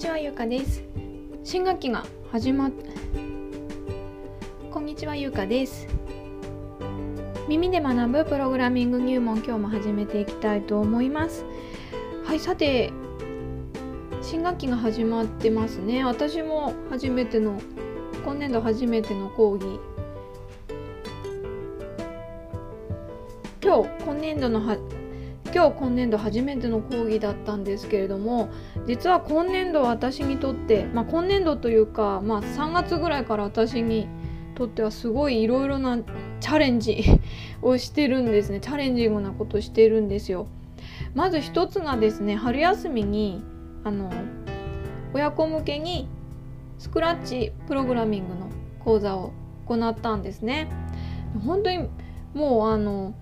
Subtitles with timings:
[0.00, 0.82] ちはゆうかです。
[1.44, 2.72] 新学期が始まっ
[4.70, 5.86] こんにちはゆうかです。
[7.46, 11.44] 耳で学ぶプログラミング入門今日も始めていきたいと思います。
[12.24, 12.90] はいさて
[14.22, 16.02] 新学期が始まってますね。
[16.02, 17.60] 私も初めての
[18.24, 19.78] 今年度初めての講義。
[23.62, 24.78] 今日今年度のは
[25.52, 28.50] 今日今年度初めての講義だったんですけれども
[28.86, 34.08] 実は今年度私にとって、まあ、今年度というか、まあ、3月ぐらいから私に
[34.54, 35.98] とってはすごいいろいろな
[36.40, 37.02] チャレンジ
[37.62, 40.46] をしてるんですねチャレンジングなことしてるんですよ。
[41.14, 43.42] まず一つがですね春休みに
[43.84, 44.10] あの
[45.12, 46.08] 親子向けに
[46.78, 48.48] スクラッチプログラミングの
[48.84, 49.32] 講座を
[49.66, 50.68] 行ったんですね。
[51.44, 51.88] 本当に
[52.34, 53.14] もうあの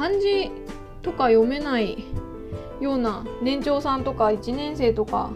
[0.00, 0.50] 漢字
[1.02, 2.02] とか読めない
[2.80, 5.30] ような年長さんとか1年生とか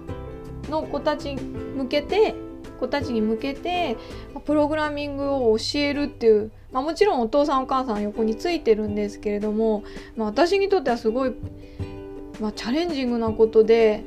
[0.71, 2.35] の子たち向けて
[2.81, 3.99] 子たちに向けて
[4.47, 9.85] プログラミングを教えるっていう、まあ、もちろんお父さんお母さん横についてるんですけれども、
[10.17, 11.35] まあ、私にとってはすごい、
[12.41, 14.05] まあ、チャレンジングなことで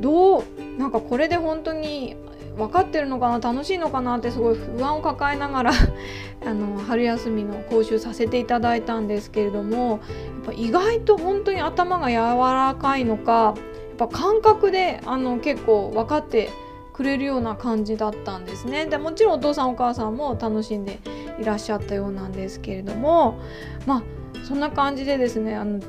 [0.00, 0.44] どう
[0.78, 2.16] なんかこれで本当に
[2.56, 3.38] 分かってるのかな？
[3.38, 4.16] 楽しいのかな？
[4.18, 5.72] ってすごい不安を抱えながら
[6.44, 9.98] あの春休みの講習させていただいたんですけれどもやっ
[10.46, 13.54] ぱ意外と本当に頭が柔らかいのかやっ
[13.96, 16.50] ぱ感覚であの結構分かって
[16.92, 18.86] くれるような感じだったんですね。
[18.86, 20.98] でもちろんお父さんお母さんも楽しんで
[21.38, 23.38] いらっしゃったようなんですけれども
[23.86, 24.02] まあ
[24.44, 25.80] そんな感じでですねあの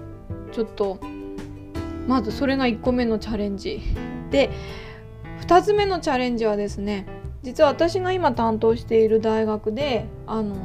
[0.52, 0.98] ちょっと
[2.08, 3.82] まずそれが1個目のチャレンジ
[4.32, 4.50] で
[5.48, 7.06] 2つ目のチャレンジはですね
[7.42, 10.56] 実は私が今担当している大学であの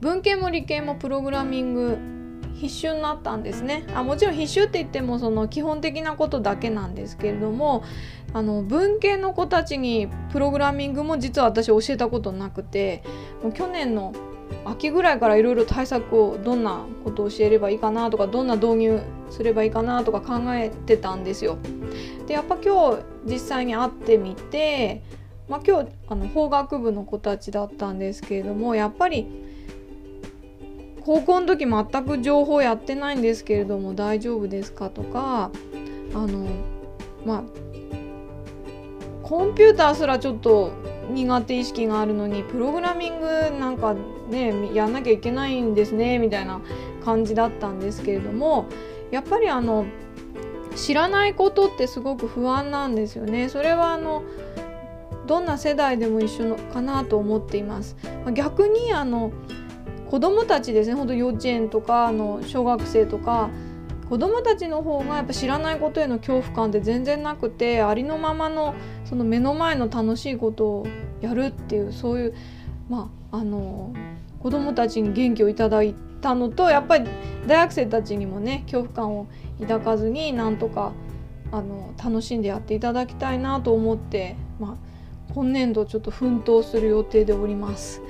[0.00, 1.98] 文系も理系もプログラミング
[2.54, 3.84] 必修になったんですね。
[3.94, 7.82] あもちろん必修って言ってもその基本的なことだけなんですけれども
[8.32, 13.02] あの文系の子たちにプログラミングも実は私教えたことなくて
[13.42, 14.14] もう去年の
[14.64, 21.58] 秋ぐらいからいろいろ対策をどんなことを教えればいいかなとかどんな導入すればいいかなとか考えてたんですよ。
[22.26, 25.02] でやっぱ今日実際に会ってみて、
[25.48, 29.26] まあ、今日あの法学部の子たちだったんですけれどもやっぱり
[31.04, 35.50] 高校の時全く情報やってないんですけれども大丈夫ですかとか
[36.14, 36.46] あの
[37.26, 37.42] まあ
[39.22, 40.72] コンピューターすらちょっと
[41.10, 43.26] 苦手意識があるのにプログラミング
[43.58, 43.94] なんか
[44.28, 46.60] ねやんなきゃいけないんですねみたいな
[47.04, 48.66] 感じだったんですけれども
[49.10, 49.86] やっぱりあの
[50.76, 53.48] 知らないことってすごく不安なんですよね。
[53.48, 54.24] それはあの
[55.26, 57.96] どんな世代でも一緒のかなと思っています。
[58.32, 59.32] 逆にあの
[60.10, 63.50] 子どもたちですねほんと幼稚園とかあの小学生とか
[64.14, 70.86] 子どもたちの方がやっぱ知らないことへの恐怖感って全然なくてありのままのその目の前の楽しいことを
[71.20, 72.34] やるっていうそういう
[72.88, 73.92] まああの
[74.38, 77.10] 子どもたちに元気をいただいたのとやっぱり
[77.48, 79.26] 大学生たちにもね恐怖感を
[79.60, 80.92] 抱かずになんとか
[81.50, 88.00] あの楽しんでやっていただきたいなと思って、まあ、今年度ちょっと奮闘する予定でおります。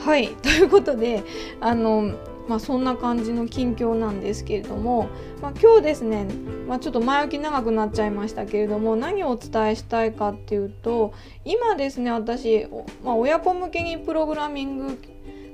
[0.00, 1.22] はいということで
[1.60, 2.16] あの
[2.48, 5.08] まあ、そんな感じの近況なんですけれども、
[5.40, 6.26] まあ、今日ですね、
[6.66, 11.14] まあ、ちょっと前置き長くなっちゃいましたけれども何をお伝えしたいかっていうと
[11.44, 12.66] 今ですね私、
[13.04, 14.98] ま、親子向けにプログラミング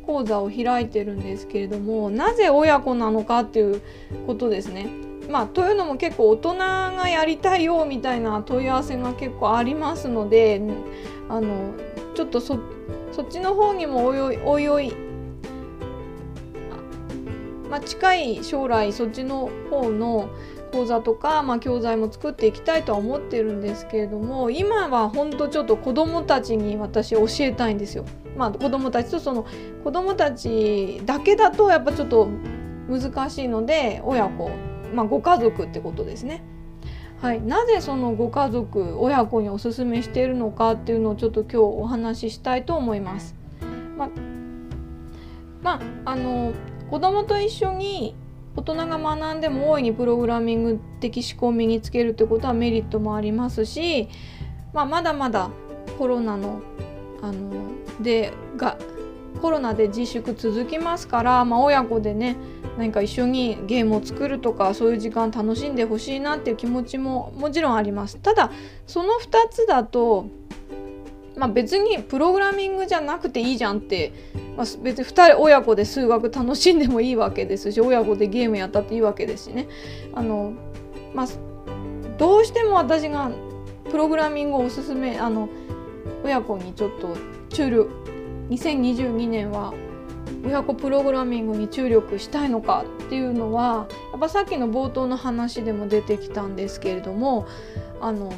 [0.06, 3.82] 講座を開いてるんですけれどもなぜ親子なのかっていう
[4.27, 4.88] ことですね。
[5.28, 10.62] まあ、というのも結構大人がやりたいよみたいな問い合わせが結構ありますので
[11.28, 11.75] あの
[12.15, 12.59] ちょっとそっ
[13.28, 15.08] ちの方にもおいおいおい
[17.71, 20.31] まあ、近い将来そっちの方の
[20.73, 28.05] 講座とか、まあ、教材も作っていきたいとは思ってるんですけれども今は本当ちょっと子どもたちに私教えたいんですよ。
[28.37, 29.47] まあ、子どもたちとその
[29.83, 32.28] 子どもたちだけだとやっぱちょっと
[32.89, 34.51] 難しいので親子、
[34.95, 36.42] まあ、ご家族ってことですね。
[37.21, 43.34] はい、なぜそのご家族親子におすすめしているのかっていうのをちょっと今日お話ししたいと思います。
[43.97, 44.09] ま、
[45.63, 46.53] まあ、あの
[46.91, 48.15] 子供と一緒に
[48.57, 54.09] 大人が学んでも大いにプログラミング的思考を身につけるってことはメリットもありますし、
[54.73, 55.51] まあ、まだまだ
[55.99, 56.61] コロナの
[57.23, 57.53] あの
[58.01, 58.79] でが
[59.41, 62.37] コロナで自粛続きますから、まあ、親子でね
[62.77, 68.19] 何か一緒にゲームを作るとかそういう時間楽しんでほしいなっていう気持ちももちろんあります。
[68.19, 68.51] ただ
[68.87, 70.27] その2つだと、
[71.39, 74.13] まあ、別にプログラミングじゃなくていいじゃんって
[74.59, 79.69] まあ、別に2人親子で数学楽しんでもいいわけですし親子でゲームやったっていいわけですしね。
[80.13, 80.53] あの、
[81.15, 81.27] まあ、
[82.19, 83.31] どうしても私が
[83.89, 85.49] プログラミングをおすすめあの
[86.25, 87.17] 親子にちょっと
[87.51, 87.89] 注力
[88.51, 89.73] 2022年は
[90.45, 97.47] 親子プログラミングに注力したいのかっていうのはやっぱさっきの冒頭の話でも出てきたんですけれども
[98.01, 98.33] あの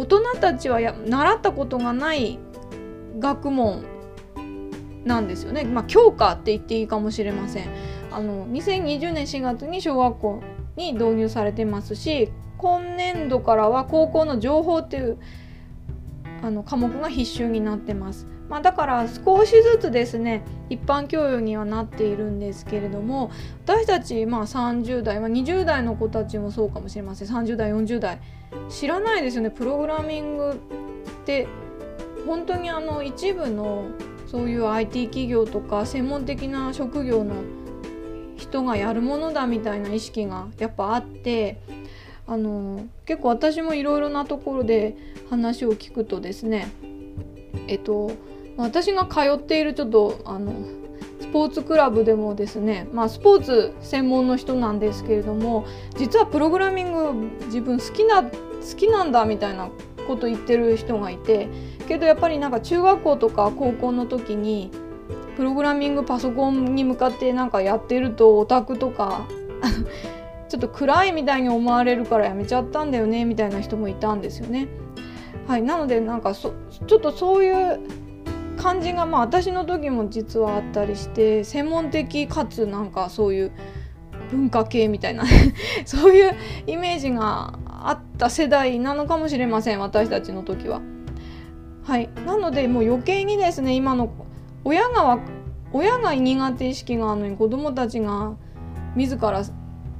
[0.00, 2.38] 大人たちはや習ったことがない
[3.18, 3.84] 学問
[5.04, 5.64] なんですよね。
[5.64, 7.68] まあ、教科って言っていいかもしれません。
[8.10, 10.42] あの2020年4月に小学校
[10.76, 15.18] に導入されてますし今年度からは高校の情報っていう
[16.42, 18.26] あの科目が必修になってます。
[18.48, 23.30] まあ、だから少しずつですね一般教養にはなっているんですけれども
[23.64, 28.18] 私たちまあ30代、まあ、20代の子たちもそうかもしれません30代40代
[28.68, 29.50] 知らないですよね。
[29.50, 31.46] プログラミングって
[32.26, 33.86] 本当にあの一部の
[34.26, 37.34] そういう IT 企業とか専門的な職業の
[38.36, 41.58] 人がやるものだみたいな意識がやっぱあって
[42.26, 44.96] あの結構私もいろいろなところで
[45.28, 46.70] 話を聞くとですね
[47.66, 48.12] えっと
[48.56, 50.52] 私が通っているちょっとあの
[51.30, 55.66] ポーツクラブでもですね、まあ、スポーツ専門の人なんですけれども
[55.96, 57.12] 実はプログラミング
[57.46, 58.30] 自分好きな好
[58.76, 59.70] きなんだみたいな
[60.06, 61.48] こと言ってる人がいて
[61.88, 64.70] けどやっぱりなんか中学校とか高校の時に
[65.36, 69.26] プログラミングパソコンに向かってなんかやってるとオタクとか
[70.48, 74.68] ちょっと暗いみたいに思われるからやめちゃったんだよねみたいな人もいたんですよね。
[75.46, 76.52] はい、なのでなんかそ
[76.86, 77.80] ちょっとそういう
[78.56, 83.52] 感じがまあ私の時も実はあったりして専門的かつなんかそういう
[84.30, 85.24] 文化系みたいな
[85.84, 86.34] そういう
[86.66, 90.80] イメージがあった世代なのかもしれません私たちの時は。
[91.82, 94.10] はい、なのでもう余計にですね今の
[94.64, 95.18] 親が
[95.72, 98.34] 親が苦手意識があるのに子どもたちが
[98.94, 99.42] 自ら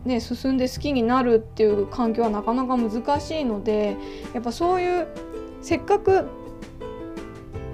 [0.04, 3.96] ね、進んで好きになるっていう環境はなかなか難しいので
[4.32, 5.08] やっぱそういう
[5.60, 6.26] せっかく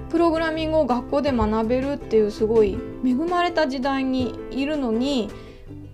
[0.09, 5.29] プログラミングを学校で学べるっていうすごい恵まれた時代にいるのに、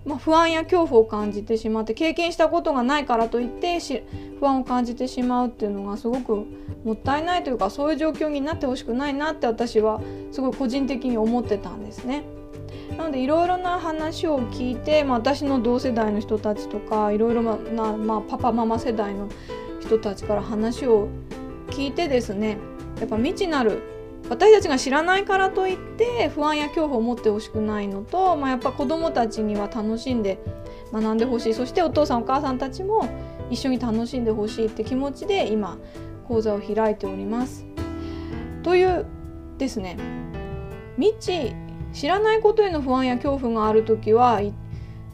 [0.04, 3.78] まあ、不安や恐怖を感じてしまって経験したことがないからといって
[4.38, 6.46] 不安を感じてしまうっていうのがすごく
[6.84, 10.00] もったいないというかそういう状況になってほしくないなって私は
[10.30, 12.24] すごい個人的に思ってたんですね。
[12.96, 19.28] なのでいろいろな話を聞いて、まあ、私の同世代の人たちとかいろいろな、まあ、パパママ世代の
[19.80, 21.08] 人たちから話を
[21.68, 22.58] 聞いてですね
[23.00, 23.82] やっぱ未知なる
[24.30, 30.38] 私たちが知らないからといって不安や恐怖を持ってほしくないのと、まあ、やっぱ子どもたちには楽しんで
[30.92, 33.08] 学んでほしいそしてお父さんお母さんたちも
[33.50, 35.78] 一緒に楽しんでほしいって気持ちで今
[36.26, 37.66] 講座を開いております。
[38.62, 39.04] という
[39.58, 39.98] ですね
[40.96, 41.54] 未知
[41.92, 44.40] 知らないことへの不安や恐怖がある時は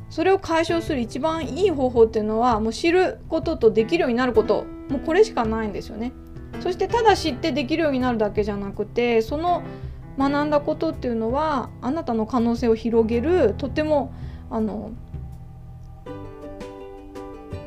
[0.09, 6.12] それを解消する一番いい方法っていうのはもう知ることとできるようになることもうこれしかないんですよね。
[6.61, 9.62] そしてただ知ってできるようになるだけじゃなくてその
[10.19, 14.12] 学んだことっていうのはあなたの可能性を広げるとても
[14.51, 14.93] あの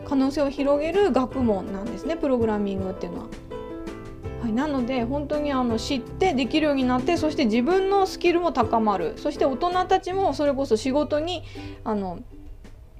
[0.05, 3.27] 可能性を広げる学問なんですねプログラミングっていうのは。
[4.43, 11.43] はい、なので本当にあの知ってできるようになってそして自分のスキルも高まるそして大人たちもそれこそ仕事に
[11.85, 12.19] あの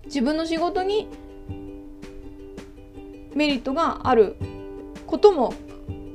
[0.06, 1.10] 自分の仕事に
[3.36, 4.38] メリットがある
[5.06, 5.54] ことも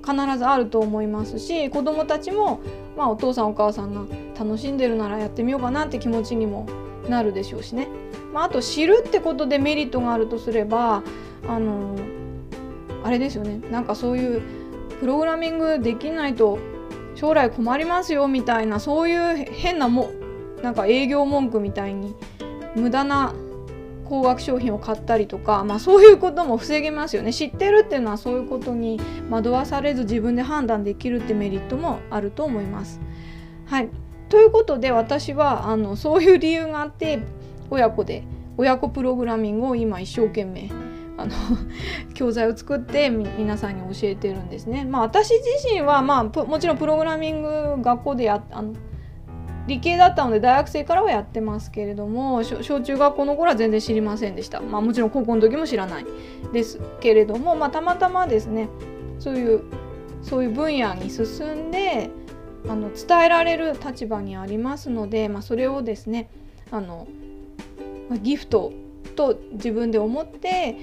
[0.08, 2.60] 必ずあると思いますし子どもたちも、
[2.96, 4.02] まあ、お父さんお母さんが
[4.38, 6.66] 楽しんでるならやってみようかなって気持ちにも
[7.08, 7.88] なるでしょうしね、
[8.32, 11.02] まあ、あと知るってことでメリットがあるとすれば
[11.46, 11.96] あの
[13.04, 13.60] あれですよね。
[13.70, 14.42] なんかそういう
[15.00, 16.58] プログラミングできないと
[17.14, 20.10] 将来困りますよみたいなそういう変なも
[20.62, 22.14] なんか営業文句みたいに
[22.74, 23.34] 無駄な
[24.08, 29.00] 高額商品を買ったりとか、まあ、そういうことも防げますよね知ってるっていうのはそういうことに
[29.30, 33.00] 惑わされず自分で判断できるってメリットもあると思います。
[33.66, 33.88] はい
[34.28, 37.20] ということで私はあのそういう理由があって
[37.70, 38.24] 親子で
[38.56, 40.70] 親子プログラミングを今一生懸命
[41.16, 41.32] あの
[42.14, 44.84] 教材を作って皆さんに教えてるんですね。
[44.84, 48.74] まあ、私自身は、まあ、もちろんプログラミング学校でやあの
[49.68, 56.06] 理系だったので大学生からはやってますけれども小中学校の頃は全然知りませんでした、まあ、もちろん高校の時も知らない
[56.52, 58.68] ですけれども、まあ、たまたまですね
[59.20, 59.62] そういう
[60.22, 62.10] そういう分野に進んで
[62.68, 66.28] あの伝えられる立場にありますので、まあ、それをですね
[66.70, 67.06] あの、
[68.22, 68.72] ギフト
[69.16, 70.76] と自分で思って、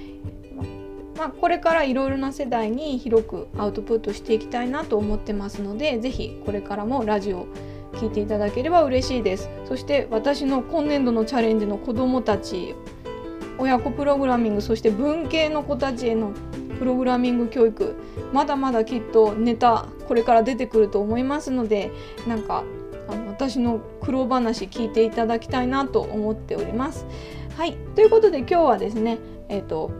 [1.16, 7.46] まあ、これからいろいろな世代に広くアウトプットしていきたいなと思ってますので是非これからもラジオ
[7.96, 12.74] 聞いていただければ嬉しいですそして私の今年度のチャレンジの子どもたち
[13.58, 16.32] 親子プログラミングそして文系の子たちへの
[16.78, 17.96] プログラミング教育
[18.32, 21.90] まだまだきっとネタこれから出てくると思いますので
[22.26, 22.64] なんか
[23.08, 27.06] あの私の苦労話聞いていただきたいなと思っております。
[27.56, 29.90] はいということで今日はですねえっ、ー、と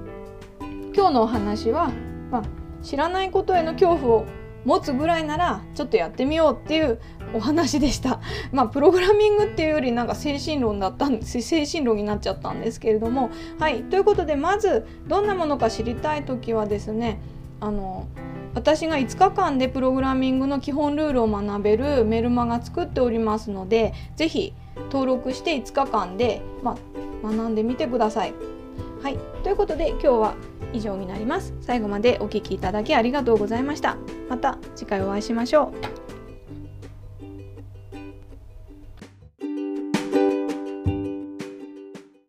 [0.95, 1.91] 今日のお話は、
[2.31, 2.43] まあ、
[2.83, 4.26] 知らないことへの恐怖を
[4.66, 7.00] 持つぐらいならちょっとやってみようっていう
[7.32, 8.20] お話でした。
[8.52, 17.20] まあプログラミングっていうよりなんか精神論だったんです精神論になっちゃったんですけれどもはいということでまずどんなものか知りたい時はですね
[17.61, 18.06] あの
[18.54, 24.54] 私が5日間でプログラミングの基本ルールを学べるメルマガ作っておりますので是非
[24.90, 26.76] 登録して5日間で、ま
[27.25, 28.56] あ、学んでみてください。
[29.07, 30.35] はいということで今日は
[30.73, 31.55] 以上になります。
[31.61, 33.97] 最後までお聴きいただきありがとうございました。
[34.29, 35.73] また次回お会いしましょ
[36.03, 36.06] う。